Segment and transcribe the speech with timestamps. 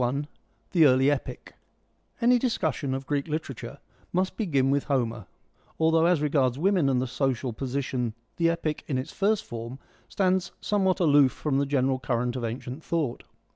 [0.03, 0.27] I.—
[0.71, 1.53] The Early Epic
[2.19, 3.77] Any discussion of Greek literature
[4.11, 5.27] must begin with Homer,
[5.79, 9.77] although as regards women and the social position the Epic in its first form
[10.09, 13.21] stands somewhat aloof from the general current of ancient thought.